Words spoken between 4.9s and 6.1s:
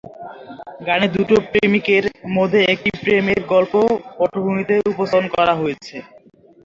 উপস্থাপন করা হয়েছে।